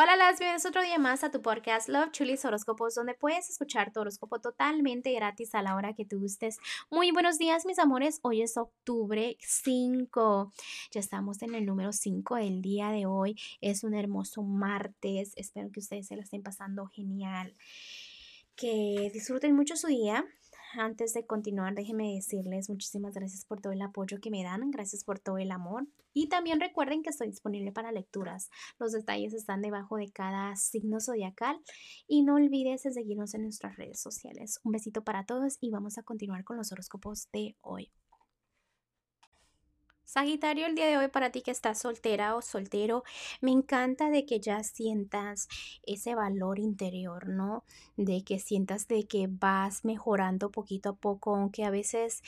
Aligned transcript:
Hola, 0.00 0.14
las 0.14 0.38
bienvenidos 0.38 0.64
otro 0.64 0.80
día 0.80 0.96
más 1.00 1.24
a 1.24 1.32
tu 1.32 1.42
podcast 1.42 1.88
Love 1.88 2.12
Chulis 2.12 2.44
Horóscopos, 2.44 2.94
donde 2.94 3.14
puedes 3.14 3.50
escuchar 3.50 3.92
tu 3.92 3.98
horóscopo 3.98 4.40
totalmente 4.40 5.12
gratis 5.12 5.56
a 5.56 5.62
la 5.62 5.74
hora 5.74 5.92
que 5.92 6.04
tú 6.04 6.20
gustes. 6.20 6.58
Muy 6.88 7.10
buenos 7.10 7.36
días, 7.36 7.66
mis 7.66 7.80
amores. 7.80 8.20
Hoy 8.22 8.42
es 8.42 8.56
octubre 8.56 9.36
5. 9.40 10.52
Ya 10.92 11.00
estamos 11.00 11.42
en 11.42 11.56
el 11.56 11.66
número 11.66 11.92
5 11.92 12.36
del 12.36 12.62
día 12.62 12.90
de 12.90 13.06
hoy. 13.06 13.34
Es 13.60 13.82
un 13.82 13.92
hermoso 13.92 14.44
martes. 14.44 15.32
Espero 15.34 15.68
que 15.72 15.80
ustedes 15.80 16.06
se 16.06 16.14
la 16.14 16.22
estén 16.22 16.44
pasando 16.44 16.86
genial. 16.86 17.56
Que 18.54 19.10
disfruten 19.12 19.56
mucho 19.56 19.74
su 19.74 19.88
día 19.88 20.24
antes 20.74 21.12
de 21.12 21.26
continuar, 21.26 21.74
déjenme 21.74 22.14
decirles 22.14 22.68
muchísimas 22.68 23.14
gracias 23.14 23.44
por 23.44 23.60
todo 23.60 23.72
el 23.72 23.82
apoyo 23.82 24.20
que 24.20 24.30
me 24.30 24.42
dan, 24.42 24.70
gracias 24.70 25.04
por 25.04 25.18
todo 25.18 25.38
el 25.38 25.50
amor. 25.50 25.86
Y 26.12 26.28
también 26.28 26.60
recuerden 26.60 27.02
que 27.02 27.10
estoy 27.10 27.28
disponible 27.28 27.72
para 27.72 27.92
lecturas. 27.92 28.50
Los 28.78 28.92
detalles 28.92 29.34
están 29.34 29.62
debajo 29.62 29.96
de 29.96 30.10
cada 30.10 30.56
signo 30.56 31.00
zodiacal. 31.00 31.60
Y 32.06 32.22
no 32.22 32.34
olvides 32.34 32.82
seguirnos 32.82 33.34
en 33.34 33.42
nuestras 33.42 33.76
redes 33.76 34.00
sociales. 34.00 34.58
Un 34.64 34.72
besito 34.72 35.04
para 35.04 35.24
todos 35.24 35.58
y 35.60 35.70
vamos 35.70 35.98
a 35.98 36.02
continuar 36.02 36.44
con 36.44 36.56
los 36.56 36.72
horóscopos 36.72 37.30
de 37.32 37.56
hoy. 37.60 37.92
Sagitario, 40.08 40.64
el 40.64 40.74
día 40.74 40.86
de 40.86 40.96
hoy 40.96 41.08
para 41.08 41.30
ti 41.30 41.42
que 41.42 41.50
estás 41.50 41.80
soltera 41.80 42.34
o 42.34 42.40
soltero, 42.40 43.04
me 43.42 43.50
encanta 43.50 44.08
de 44.08 44.24
que 44.24 44.40
ya 44.40 44.62
sientas 44.64 45.48
ese 45.86 46.14
valor 46.14 46.58
interior, 46.58 47.28
¿no? 47.28 47.62
De 47.98 48.24
que 48.24 48.38
sientas 48.38 48.88
de 48.88 49.06
que 49.06 49.28
vas 49.30 49.84
mejorando 49.84 50.50
poquito 50.50 50.88
a 50.88 50.96
poco, 50.96 51.36
aunque 51.36 51.64
a 51.64 51.70
veces 51.70 52.22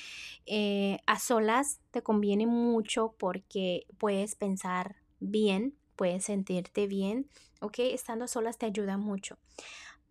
eh, 0.45 0.99
a 1.07 1.19
solas 1.19 1.81
te 1.91 2.03
conviene 2.03 2.47
mucho 2.47 3.15
porque 3.19 3.87
puedes 3.97 4.35
pensar 4.35 4.97
bien, 5.19 5.75
puedes 5.97 6.25
sentirte 6.25 6.87
bien, 6.87 7.31
¿ok? 7.63 7.79
Estando 7.79 8.29
solas 8.29 8.59
te 8.59 8.67
ayuda 8.67 8.99
mucho. 8.99 9.39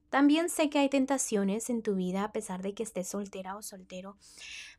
También 0.10 0.50
sé 0.50 0.70
que 0.70 0.80
hay 0.80 0.90
tentaciones 0.90 1.70
en 1.70 1.82
tu 1.82 1.96
vida 1.96 2.24
a 2.24 2.32
pesar 2.32 2.62
de 2.62 2.74
que 2.74 2.84
estés 2.84 3.08
soltera 3.08 3.56
o 3.56 3.62
soltero 3.62 4.18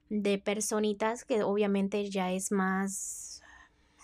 de 0.09 0.39
personitas 0.39 1.25
que 1.25 1.43
obviamente 1.43 2.11
ya 2.11 2.33
es 2.33 2.51
más 2.51 3.43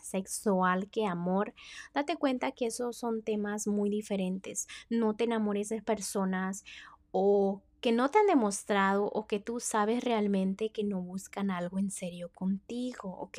sexual 0.02 0.88
que 0.88 1.04
amor, 1.04 1.52
date 1.92 2.16
cuenta 2.16 2.52
que 2.52 2.66
esos 2.66 2.97
son 2.97 3.22
temas 3.22 3.66
muy 3.66 3.91
diferentes. 3.91 4.69
No 4.88 5.14
te 5.14 5.24
enamores 5.24 5.69
de 5.69 5.82
personas 5.82 6.64
o 7.10 7.60
que 7.86 7.92
no 7.92 8.10
te 8.10 8.18
han 8.18 8.26
demostrado 8.26 9.04
o 9.04 9.28
que 9.28 9.38
tú 9.38 9.60
sabes 9.60 10.02
realmente 10.02 10.70
que 10.70 10.82
no 10.82 11.00
buscan 11.00 11.52
algo 11.52 11.78
en 11.78 11.92
serio 11.92 12.32
contigo, 12.34 13.16
¿ok? 13.16 13.38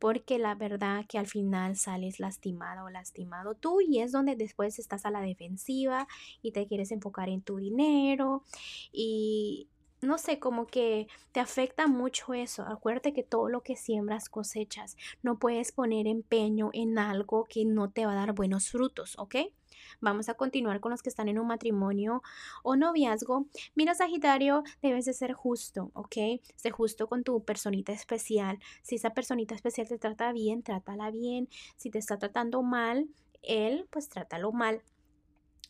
Porque 0.00 0.40
la 0.40 0.56
verdad 0.56 1.04
que 1.08 1.18
al 1.18 1.28
final 1.28 1.76
sales 1.76 2.18
lastimado 2.18 2.86
o 2.86 2.90
lastimado 2.90 3.54
tú 3.54 3.80
y 3.80 4.00
es 4.00 4.10
donde 4.10 4.34
después 4.34 4.80
estás 4.80 5.06
a 5.06 5.12
la 5.12 5.20
defensiva 5.20 6.08
y 6.42 6.50
te 6.50 6.66
quieres 6.66 6.90
enfocar 6.90 7.28
en 7.28 7.42
tu 7.42 7.58
dinero 7.58 8.42
y 8.92 9.68
no 10.02 10.18
sé, 10.18 10.38
como 10.38 10.66
que 10.66 11.08
te 11.32 11.40
afecta 11.40 11.86
mucho 11.86 12.32
eso. 12.34 12.62
Acuérdate 12.62 13.12
que 13.12 13.22
todo 13.22 13.48
lo 13.48 13.62
que 13.62 13.76
siembras 13.76 14.28
cosechas. 14.28 14.96
No 15.22 15.38
puedes 15.38 15.72
poner 15.72 16.06
empeño 16.06 16.70
en 16.72 16.98
algo 16.98 17.46
que 17.48 17.64
no 17.64 17.90
te 17.90 18.06
va 18.06 18.12
a 18.12 18.16
dar 18.16 18.32
buenos 18.32 18.70
frutos, 18.70 19.18
¿ok? 19.18 19.36
Vamos 20.00 20.28
a 20.28 20.34
continuar 20.34 20.80
con 20.80 20.90
los 20.90 21.02
que 21.02 21.08
están 21.08 21.28
en 21.28 21.38
un 21.38 21.46
matrimonio 21.46 22.22
o 22.62 22.76
noviazgo. 22.76 23.46
Mira, 23.74 23.94
Sagitario, 23.94 24.62
debes 24.82 25.04
de 25.04 25.12
ser 25.12 25.32
justo, 25.32 25.90
¿ok? 25.94 26.16
Sé 26.56 26.70
justo 26.70 27.08
con 27.08 27.22
tu 27.24 27.44
personita 27.44 27.92
especial. 27.92 28.58
Si 28.82 28.96
esa 28.96 29.10
personita 29.10 29.54
especial 29.54 29.88
te 29.88 29.98
trata 29.98 30.32
bien, 30.32 30.62
trátala 30.62 31.10
bien. 31.10 31.48
Si 31.76 31.90
te 31.90 31.98
está 31.98 32.18
tratando 32.18 32.62
mal, 32.62 33.08
él, 33.42 33.86
pues 33.90 34.08
trátalo 34.08 34.52
mal. 34.52 34.82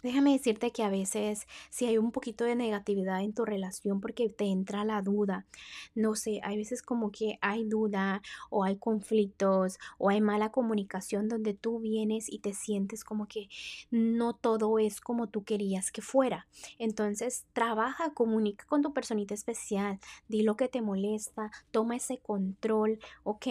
Déjame 0.02 0.32
decirte 0.32 0.70
que 0.70 0.82
a 0.82 0.90
veces 0.90 1.46
si 1.68 1.86
hay 1.86 1.98
un 1.98 2.12
poquito 2.12 2.44
de 2.44 2.54
negatividad 2.54 3.22
en 3.22 3.34
tu 3.34 3.44
relación 3.44 4.00
porque 4.00 4.28
te 4.28 4.46
entra 4.46 4.84
la 4.84 5.02
duda, 5.02 5.46
no 5.94 6.14
sé, 6.14 6.40
hay 6.42 6.56
veces 6.56 6.82
como 6.82 7.10
que 7.10 7.38
hay 7.40 7.64
duda 7.64 8.22
o 8.50 8.64
hay 8.64 8.76
conflictos 8.76 9.78
o 9.98 10.08
hay 10.08 10.20
mala 10.20 10.50
comunicación 10.50 11.28
donde 11.28 11.54
tú 11.54 11.80
vienes 11.80 12.32
y 12.32 12.38
te 12.38 12.54
sientes 12.54 13.04
como 13.04 13.26
que 13.26 13.48
no 13.90 14.34
todo 14.34 14.78
es 14.78 15.00
como 15.00 15.28
tú 15.28 15.44
querías 15.44 15.90
que 15.92 16.02
fuera. 16.02 16.46
Entonces 16.78 17.44
trabaja, 17.52 18.12
comunica 18.14 18.64
con 18.66 18.82
tu 18.82 18.92
personita 18.92 19.34
especial, 19.34 19.98
di 20.28 20.42
lo 20.42 20.56
que 20.56 20.68
te 20.68 20.82
molesta, 20.82 21.50
toma 21.70 21.96
ese 21.96 22.18
control, 22.18 22.98
¿ok? 23.24 23.46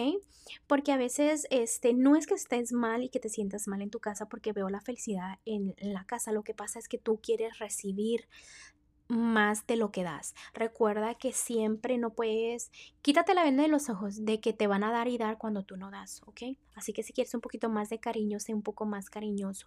Porque 0.66 0.92
a 0.92 0.96
veces 0.96 1.46
este, 1.50 1.92
no 1.94 2.16
es 2.16 2.26
que 2.26 2.34
estés 2.34 2.72
mal 2.72 3.04
y 3.04 3.08
que 3.08 3.20
te 3.20 3.28
sientas 3.28 3.68
mal 3.68 3.82
en 3.82 3.90
tu 3.90 4.00
casa 4.00 4.26
porque 4.26 4.52
veo 4.52 4.68
la 4.68 4.80
felicidad 4.80 5.38
en 5.44 5.74
la 5.78 6.04
casa 6.04 6.32
lo 6.40 6.44
que 6.44 6.54
pasa 6.54 6.78
es 6.78 6.88
que 6.88 6.96
tú 6.96 7.20
quieres 7.22 7.58
recibir 7.58 8.26
más 9.10 9.66
de 9.66 9.76
lo 9.76 9.90
que 9.90 10.04
das. 10.04 10.34
Recuerda 10.54 11.14
que 11.16 11.32
siempre 11.32 11.98
no 11.98 12.10
puedes, 12.14 12.70
quítate 13.02 13.34
la 13.34 13.42
venda 13.42 13.64
de 13.64 13.68
los 13.68 13.90
ojos 13.90 14.24
de 14.24 14.40
que 14.40 14.52
te 14.52 14.68
van 14.68 14.84
a 14.84 14.92
dar 14.92 15.08
y 15.08 15.18
dar 15.18 15.36
cuando 15.36 15.64
tú 15.64 15.76
no 15.76 15.90
das, 15.90 16.22
¿ok? 16.26 16.56
Así 16.76 16.92
que 16.92 17.02
si 17.02 17.12
quieres 17.12 17.34
un 17.34 17.40
poquito 17.40 17.68
más 17.68 17.90
de 17.90 17.98
cariño, 17.98 18.38
sé 18.38 18.54
un 18.54 18.62
poco 18.62 18.86
más 18.86 19.10
cariñoso. 19.10 19.66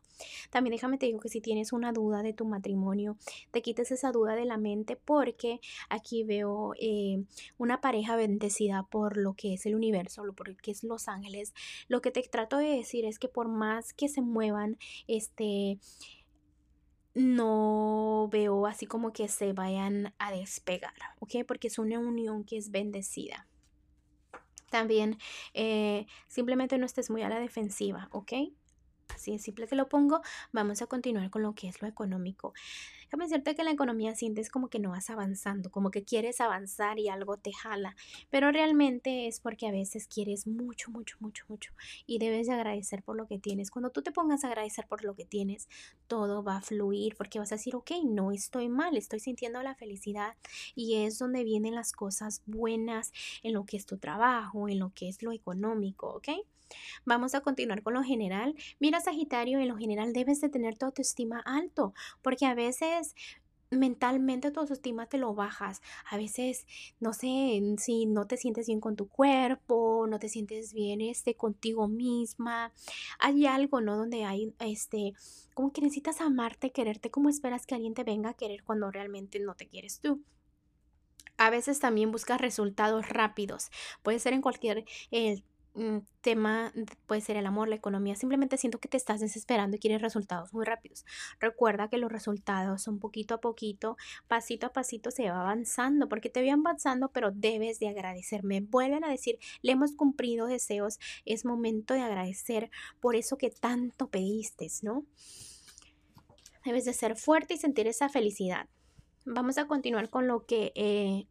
También 0.50 0.72
déjame 0.72 0.98
te 0.98 1.08
digo 1.08 1.20
que 1.20 1.30
si 1.30 1.42
tienes 1.42 1.74
una 1.74 1.92
duda 1.92 2.24
de 2.24 2.34
tu 2.34 2.46
matrimonio, 2.46 3.18
te 3.52 3.62
quites 3.62 3.92
esa 3.92 4.12
duda 4.12 4.36
de 4.36 4.46
la 4.46 4.58
mente 4.58 4.96
porque 4.96 5.60
aquí 5.90 6.24
veo 6.24 6.74
eh, 6.80 7.24
una 7.58 7.82
pareja 7.82 8.16
bendecida 8.16 8.84
por 8.84 9.18
lo 9.18 9.34
que 9.34 9.54
es 9.54 9.66
el 9.66 9.76
universo, 9.76 10.24
por 10.36 10.48
lo 10.48 10.56
que 10.56 10.72
es 10.72 10.84
Los 10.84 11.10
Ángeles. 11.10 11.54
Lo 11.90 12.02
que 12.02 12.12
te 12.12 12.24
trato 12.24 12.58
de 12.58 12.70
decir 12.70 13.06
es 13.06 13.20
que 13.20 13.28
por 13.28 13.50
más 13.50 13.94
que 13.94 14.08
se 14.08 14.22
muevan, 14.22 14.78
este 15.08 15.80
no 17.14 18.28
veo 18.32 18.66
así 18.66 18.86
como 18.86 19.14
que 19.14 19.28
se 19.28 19.54
vayan 19.54 20.14
a 20.18 20.32
despegar, 20.32 20.94
¿ok? 21.20 21.36
Porque 21.48 21.68
es 21.68 21.78
una 21.78 22.00
unión 22.00 22.44
que 22.44 22.58
es 22.58 22.72
bendecida. 22.72 23.48
También 24.70 25.20
eh, 25.54 26.08
simplemente 26.28 26.78
no 26.78 26.86
estés 26.86 27.12
muy 27.12 27.22
a 27.22 27.30
la 27.30 27.40
defensiva, 27.40 28.10
¿ok? 28.12 28.34
Así 29.24 29.36
es 29.36 29.44
simple 29.44 29.68
que 29.68 29.78
lo 29.78 29.88
pongo. 29.88 30.20
Vamos 30.52 30.82
a 30.82 30.88
continuar 30.88 31.30
con 31.30 31.44
lo 31.44 31.56
que 31.56 31.70
es 31.70 31.82
lo 31.82 31.88
económico. 31.88 32.54
Déjame 33.04 33.24
decirte 33.24 33.56
que 33.56 33.64
la 33.64 33.72
economía 33.72 34.16
sientes 34.16 34.50
como 34.50 34.68
que 34.68 34.80
no 34.80 34.90
vas 34.90 35.10
avanzando, 35.10 35.72
como 35.72 35.92
que 35.92 36.04
quieres 36.04 36.42
avanzar 36.42 37.00
y 37.00 37.08
algo 37.08 37.38
te 37.38 37.54
jala, 37.54 37.96
pero 38.30 38.52
realmente 38.52 39.28
es 39.28 39.40
porque 39.40 39.66
a 39.66 39.72
veces 39.72 40.08
quieres 40.08 40.46
mucho, 40.46 40.92
mucho, 40.92 41.16
mucho, 41.22 41.46
mucho 41.48 41.72
y 42.06 42.18
debes 42.18 42.48
de 42.48 42.54
agradecer 42.54 43.02
por 43.02 43.16
lo 43.16 43.26
que 43.26 43.40
tienes. 43.40 43.72
Cuando 43.72 43.92
tú 43.92 44.02
te 44.02 44.12
pongas 44.12 44.44
a 44.44 44.48
agradecer 44.48 44.88
por 44.88 45.06
lo 45.06 45.16
que 45.16 45.24
tienes, 45.24 45.70
todo 46.08 46.44
va 46.44 46.58
a 46.58 46.62
fluir 46.62 47.16
porque 47.16 47.40
vas 47.40 47.54
a 47.54 47.56
decir, 47.56 47.78
ok, 47.78 47.92
no 48.04 48.34
estoy 48.34 48.68
mal, 48.68 48.98
estoy 48.98 49.22
sintiendo 49.22 49.64
la 49.64 49.76
felicidad 49.76 50.36
y 50.76 51.06
es 51.06 51.18
donde 51.18 51.46
vienen 51.46 51.76
las 51.76 51.94
cosas 51.94 52.42
buenas 52.46 53.14
en 53.42 53.54
lo 53.54 53.64
que 53.64 53.78
es 53.78 53.86
tu 53.86 54.00
trabajo, 54.00 54.68
en 54.68 54.80
lo 54.80 54.92
que 54.94 55.08
es 55.08 55.24
lo 55.24 55.32
económico, 55.32 56.10
¿ok? 56.10 56.28
Vamos 57.06 57.36
a 57.36 57.42
continuar 57.42 57.84
con 57.84 57.94
lo 57.94 58.04
general. 58.04 58.56
Mira, 58.80 59.02
Sagitario, 59.14 59.60
en 59.60 59.68
lo 59.68 59.78
general 59.78 60.12
debes 60.12 60.42
de 60.42 60.50
tener 60.50 60.78
tu 60.78 60.88
autoestima 60.88 61.40
alto, 61.46 61.94
porque 62.24 62.48
a 62.48 62.56
veces 62.56 63.14
mentalmente 63.70 64.52
tu 64.52 64.60
autoestima 64.60 65.06
te 65.06 65.18
lo 65.18 65.36
bajas. 65.36 65.82
A 66.10 66.18
veces, 66.18 66.66
no 67.00 67.14
sé, 67.14 67.62
si 67.78 68.06
no 68.08 68.26
te 68.26 68.38
sientes 68.38 68.68
bien 68.68 68.80
con 68.80 68.96
tu 68.96 69.08
cuerpo, 69.08 70.08
no 70.08 70.18
te 70.20 70.30
sientes 70.30 70.74
bien 70.74 71.02
este, 71.02 71.36
contigo 71.36 71.88
misma. 71.88 72.74
Hay 73.20 73.46
algo, 73.46 73.82
¿no? 73.82 73.98
Donde 73.98 74.24
hay, 74.24 74.54
este, 74.60 75.14
como 75.54 75.72
que 75.72 75.82
necesitas 75.82 76.22
amarte, 76.22 76.72
quererte, 76.72 77.12
como 77.12 77.30
esperas 77.30 77.66
que 77.66 77.76
alguien 77.76 77.94
te 77.94 78.04
venga 78.04 78.32
a 78.32 78.36
querer 78.36 78.64
cuando 78.64 78.90
realmente 78.90 79.40
no 79.40 79.56
te 79.56 79.68
quieres 79.68 80.00
tú. 80.00 80.24
A 81.38 81.50
veces 81.50 81.80
también 81.80 82.12
buscas 82.12 82.42
resultados 82.42 83.10
rápidos. 83.10 83.70
Puede 84.02 84.20
ser 84.20 84.34
en 84.34 84.42
cualquier 84.42 84.86
tema 86.22 86.72
puede 87.08 87.22
ser 87.22 87.36
el 87.36 87.46
amor, 87.46 87.68
la 87.68 87.76
economía, 87.76 88.16
simplemente 88.16 88.58
siento 88.58 88.80
que 88.80 88.88
te 88.88 88.98
estás 88.98 89.20
desesperando 89.20 89.76
y 89.76 89.80
quieres 89.80 90.02
resultados 90.02 90.54
muy 90.54 90.66
rápidos. 90.66 91.06
Recuerda 91.40 91.88
que 91.88 91.98
los 91.98 92.12
resultados 92.12 92.82
son 92.82 93.00
poquito 93.00 93.36
a 93.36 93.42
poquito, 93.42 93.98
pasito 94.28 94.68
a 94.68 94.74
pasito 94.74 95.10
se 95.12 95.30
va 95.30 95.42
avanzando, 95.42 96.08
porque 96.10 96.30
te 96.30 96.42
voy 96.42 96.50
avanzando, 96.50 97.10
pero 97.10 97.32
debes 97.32 97.80
de 97.80 97.90
agradecerme. 97.90 98.62
Vuelven 98.62 99.04
a 99.04 99.10
decir, 99.10 99.40
le 99.62 99.72
hemos 99.72 99.94
cumplido 99.94 100.48
deseos, 100.48 101.00
es 101.26 101.46
momento 101.46 101.94
de 101.94 102.02
agradecer 102.02 102.70
por 103.00 103.16
eso 103.16 103.38
que 103.38 103.50
tanto 103.50 104.08
pediste, 104.08 104.68
¿no? 104.82 105.06
Debes 106.64 106.86
de 106.86 106.94
ser 106.94 107.18
fuerte 107.18 107.56
y 107.56 107.58
sentir 107.58 107.88
esa 107.88 108.10
felicidad. 108.10 108.68
Vamos 109.26 109.58
a 109.58 109.68
continuar 109.68 110.10
con 110.10 110.28
lo 110.28 110.46
que 110.46 110.72
eh, 110.76 111.28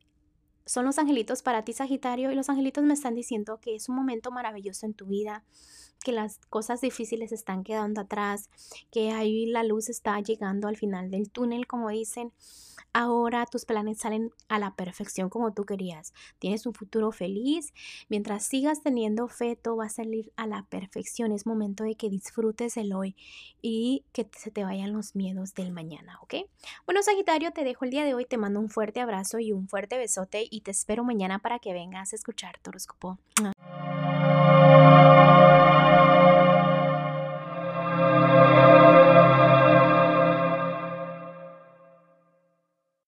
son 0.67 0.85
los 0.85 0.99
angelitos 0.99 1.43
para 1.43 1.65
ti, 1.65 1.73
Sagitario, 1.73 2.31
y 2.31 2.35
los 2.35 2.49
angelitos 2.49 2.85
me 2.85 2.95
están 2.95 3.15
diciendo 3.15 3.59
que 3.61 3.75
es 3.75 3.89
un 3.89 3.97
momento 3.97 4.31
maravilloso 4.31 4.87
en 4.87 4.95
tu 4.95 5.07
vida, 5.07 5.45
que 6.03 6.13
las 6.13 6.39
cosas 6.51 6.81
difíciles 6.81 7.33
están 7.33 7.65
quedando 7.65 8.01
atrás, 8.01 8.51
que 8.91 9.11
ahí 9.13 9.47
la 9.47 9.63
luz 9.63 9.89
está 9.89 10.21
llegando 10.21 10.69
al 10.69 10.77
final 10.77 11.11
del 11.11 11.31
túnel, 11.31 11.67
como 11.67 11.89
dicen. 11.89 12.33
Ahora 12.95 13.47
tus 13.47 13.65
planes 13.65 14.01
salen 14.01 14.33
a 14.49 14.59
la 14.59 14.75
perfección 14.75 15.31
como 15.31 15.55
tú 15.55 15.65
querías. 15.65 16.13
Tienes 16.39 16.67
un 16.67 16.75
futuro 16.75 17.11
feliz. 17.11 17.73
Mientras 18.11 18.45
sigas 18.45 18.83
teniendo 18.83 19.29
fe, 19.29 19.57
todo 19.57 19.77
va 19.77 19.87
a 19.87 19.89
salir 19.89 20.31
a 20.37 20.47
la 20.47 20.65
perfección. 20.65 21.33
Es 21.33 21.47
momento 21.47 21.85
de 21.85 21.95
que 21.95 22.11
disfrutes 22.11 22.77
el 22.77 22.93
hoy 22.93 23.17
y 23.63 24.05
que 24.13 24.29
se 24.37 24.51
te 24.51 24.65
vayan 24.65 24.93
los 24.93 25.17
miedos 25.17 25.55
del 25.55 25.73
mañana, 25.73 26.19
¿ok? 26.21 26.35
Bueno, 26.85 27.03
Sagitario, 27.03 27.53
te 27.53 27.65
dejo 27.65 27.87
el 27.87 27.93
día 27.93 28.05
de 28.05 28.13
hoy. 28.13 28.27
Te 28.27 28.37
mando 28.37 28.61
un 28.61 28.69
fuerte 28.69 29.01
abrazo 29.01 29.39
y 29.39 29.53
un 29.53 29.69
fuerte 29.69 29.97
besote 29.97 30.47
y 30.51 30.61
te 30.61 30.71
espero 30.71 31.03
mañana 31.03 31.39
para 31.39 31.61
que 31.61 31.73
vengas 31.73 32.13
a 32.13 32.17
escuchar 32.17 32.59
tu. 32.63 32.73